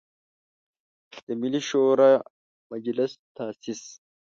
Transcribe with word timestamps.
د 1.25 1.27
ملي 1.41 1.61
شوری 1.69 2.13
مجلس 2.71 3.11
تاسیس. 3.37 3.81